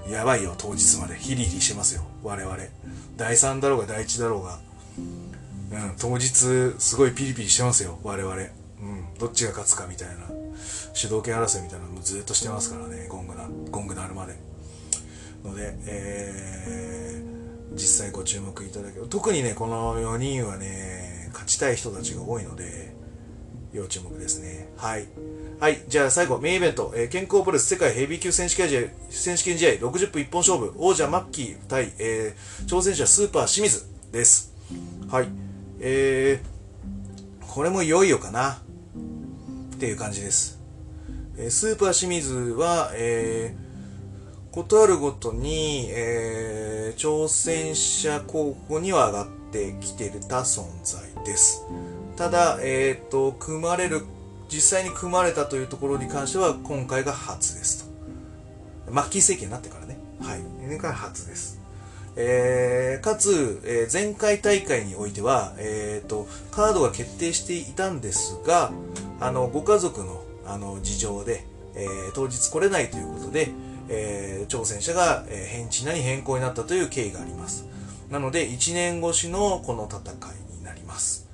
[0.07, 0.13] うん。
[0.13, 1.17] やばいよ、当日まで。
[1.17, 2.57] ヒリヒリしてますよ、我々。
[3.17, 4.59] 第3だろうが第1だろうが。
[4.99, 8.35] うん、当日、すごいピリピリしてますよ、我々。
[8.35, 8.49] うん、
[9.19, 10.15] どっちが勝つかみたいな。
[10.95, 14.37] 主導権争いみたいなのもずっとしてますからね、ゴングな、ゴング鳴るまで。
[15.45, 17.36] ので、えー、
[17.73, 19.07] 実際ご注目いただける。
[19.09, 22.95] 特にね、この4人はね、勝ちたい人たちが多いので、
[23.73, 24.69] 要注目ですね。
[24.77, 25.07] はい。
[25.61, 25.83] はい。
[25.89, 26.93] じゃあ最後、メインイベント。
[26.97, 30.73] えー、健康プロレス世界ヘビー級選手権試合、選手権試合60分一本勝負。
[30.77, 34.55] 王者マッキー対、えー、挑戦者スーパー清水です。
[35.11, 35.29] はい。
[35.81, 38.63] えー、これもいよいよかな。
[39.75, 40.59] っていう感じです。
[41.37, 43.66] えー、スーパー清水は、えー、
[44.57, 51.67] ことあるごとに、えー、挑戦者候補には上がってきてるた存在です。
[52.17, 54.01] ただ、えっ、ー、と、組まれる
[54.49, 57.85] 実際に組まれたというところに関しては今回が初です
[58.87, 58.91] と。
[58.91, 59.99] マッキー政権になってからね。
[60.23, 60.41] はい。
[60.67, 61.61] 年間初です。
[62.17, 68.73] えー、かつ、えー、前回大会においては、えーと、カードが決定していたんですが、
[69.21, 73.51] あのご家族のあの事情で、えー、当日来れないということで、
[73.89, 77.67] えー、挑戦者が、えー、変地なに変更になったという経緯があります。
[78.11, 81.27] なので、1年越しのこの戦いになります。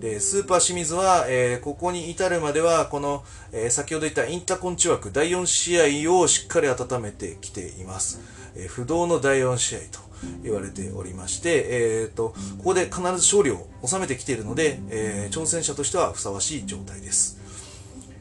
[0.00, 8.20] で、スーパー清水は、えー、ここに至るまでは、この、えー、先ほど言ったインターコンチ枠第4試合をしっかり温めてきています。
[8.54, 10.00] えー、不動の第4試合と
[10.42, 17.38] 言われておりまして、えーと、ここで必ず勝利を収めてきているので、えー、挑戦者としてはふさわしい状態です。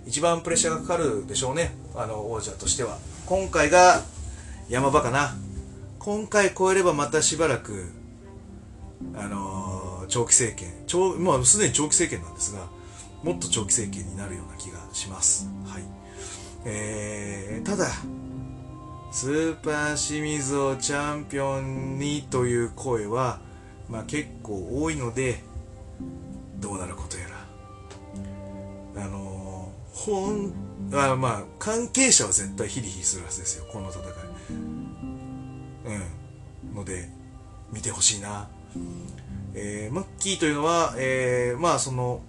[0.06, 2.98] 一番プレッシャーがかかるでしょうね、あの王者としては。
[3.25, 4.01] 今回が
[4.69, 5.36] 山場かな。
[5.99, 7.89] 今回超えればまたしばらく、
[9.15, 9.73] あのー
[10.07, 10.71] 長期政権。
[10.86, 12.67] 長、まあ、すでに長期政権なんですが
[13.23, 15.83] もっと長期政権になるような気がします、はい。
[16.65, 17.88] えー、ただ
[19.12, 23.39] スーパー清水をチャンピオンにという声は、
[23.89, 25.41] まあ、結構多いので
[26.60, 27.33] どうなることやら。
[29.04, 29.33] あのー、
[30.06, 30.54] ほん
[30.93, 34.04] あまあ関係者は絶対ヒリヒリするはずですよこの戦い。
[34.49, 34.54] う
[36.71, 36.75] ん。
[36.75, 37.10] ので
[37.71, 38.49] 見てほしいな。
[39.54, 42.21] えー、マッキーというのは、えー、まあその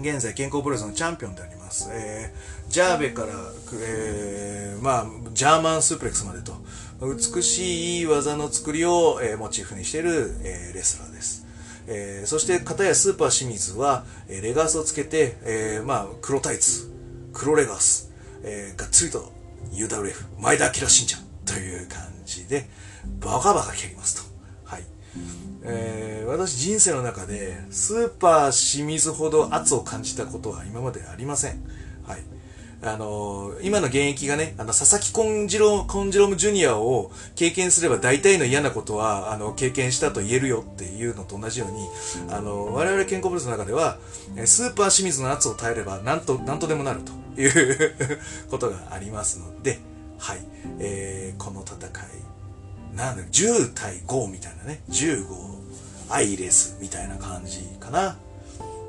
[0.00, 3.28] 現在健康プロレスのチャンピオンであります、えー、ジャーベから、
[3.82, 6.52] えー、まあジャーマンスープレックスまでと。
[7.00, 11.46] 美しい技の作りを、えー、モチーフにしている、えー、レスラーです、
[11.92, 16.88] えー、そして片やスーパー清水は、え、レガースをつけて、えー、まあ黒タイツ
[17.32, 18.12] 黒レガース、
[18.44, 19.32] えー、がっつりと
[19.72, 22.68] UWF 前田明信者という感じで
[23.18, 24.30] バカバカ蹴りますと
[24.64, 24.84] はい
[25.64, 31.62] えー、私人生の中でスーパー清水ほど圧を感じたことは今までありません。
[32.82, 41.86] あのー、今の現役がね、あの、佐々木コンジロ、コンジロムジュニアを経験すれば大体の嫌なことは、あの、経験したと言えるよっていうのと同じように、
[42.32, 43.98] あの、我々健康ブルースの中では、
[44.46, 47.96] スーパー清水の圧を耐えれば、なんと、なんとでもなるという
[48.50, 49.78] ことがありますので、
[50.18, 50.38] はい、
[50.78, 55.26] えー、この戦い、なんだ、10対5みたいなね、15、
[56.08, 58.16] アイレスみたいな感じかな。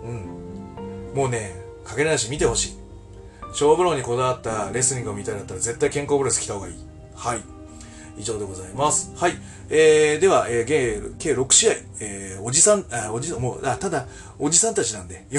[0.03, 1.13] うん。
[1.13, 2.80] もうね、かけなし見てほしい。
[3.51, 6.75] 勝負論にこだわったレスリングを見たいんだったら絶対健康ブレス来た方がいい。
[7.15, 7.41] はい。
[8.17, 9.11] 以上でございます。
[9.15, 9.33] はい。
[9.69, 14.05] えー、では、えー、計計6試合、えー、おじさん、あ、おじ、もう、あ、ただ、
[14.37, 15.25] おじさんたちなんで、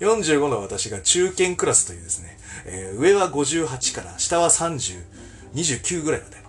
[0.00, 5.02] 45の私が中堅クラスというですね、えー、上は58から下は30、
[5.54, 6.42] 29ぐらいまでの、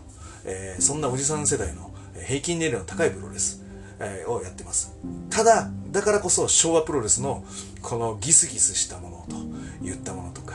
[0.46, 1.92] えー、そんなおじさん世代の
[2.26, 3.62] 平均年齢の高いプロレス、
[4.00, 4.92] えー、をやってます。
[5.30, 7.44] ただ、だからこそ昭和プロレスの
[7.82, 9.36] このギスギスしたものと
[9.82, 10.49] 言ったものとか、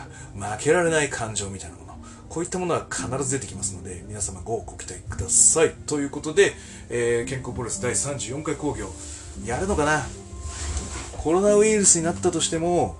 [0.52, 5.70] 負けられない感情みたいなもの、こういったものは必ず出てきますので、皆様ごご期待ください。
[5.86, 6.52] ということで、
[6.90, 8.90] えー、健康プロレス第34回興行、
[9.46, 10.02] やるのかな？
[11.18, 12.96] コロナウイルスになったとしても、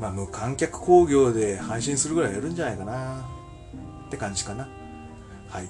[0.00, 3.28] まあ、無観客興行で配信するぐらいやるんじゃないかな
[4.06, 4.66] って感じかな。
[5.50, 5.68] はい。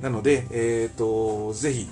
[0.00, 1.88] なので、えっ、ー、と、ぜひ、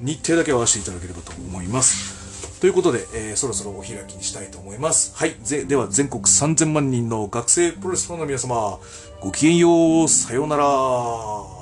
[0.00, 2.19] 日程だけ合わせていただければと思います。
[2.60, 5.16] ということで、えー、そろそろお開きにしたいと思います。
[5.16, 5.34] はい。
[5.42, 8.78] ぜでは、全国3000万人の学生プロレスファンの皆様、
[9.20, 11.59] ごきげんよう、さようなら。